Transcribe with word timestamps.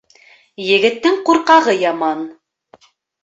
Егеттең 0.67 1.19
ҡурҡағы 1.27 1.75
яман. 1.81 2.23